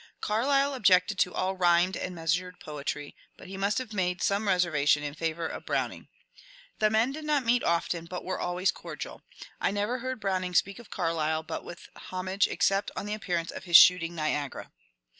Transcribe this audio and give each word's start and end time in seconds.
Carlyle 0.19 0.73
objected 0.73 1.19
to 1.19 1.31
all 1.31 1.55
rhymed 1.55 1.95
and 1.95 2.15
measured 2.15 2.59
poetry, 2.59 3.15
but 3.37 3.47
he 3.47 3.55
must 3.55 3.77
have 3.77 3.93
made 3.93 4.19
some 4.23 4.47
reservation 4.47 5.03
in 5.03 5.13
favour 5.13 5.45
of 5.45 5.63
Browning. 5.63 6.07
22 6.09 6.09
MONCURE 6.09 6.41
DANIEL 6.41 6.57
CONWAY 6.57 6.77
The 6.79 6.89
men 6.89 7.11
did 7.11 7.25
not 7.31 7.45
meet 7.45 7.63
often, 7.63 8.05
but 8.05 8.23
were 8.25 8.39
always 8.39 8.71
cordiaL 8.71 9.21
I 9.59 9.69
never 9.69 9.99
heard 9.99 10.19
Browning 10.19 10.55
speak 10.55 10.79
of 10.79 10.89
Carlyle 10.89 11.43
but 11.43 11.63
with 11.63 11.87
homage 11.95 12.47
except 12.47 12.89
on 12.95 13.05
the 13.05 13.13
appearance 13.13 13.51
of 13.51 13.65
his 13.65 13.77
^^ 13.77 13.79
Shooting 13.79 14.15
Niagara." 14.15 14.71